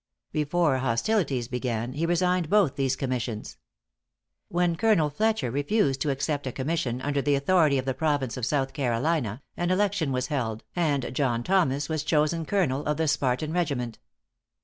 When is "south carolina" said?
8.47-9.43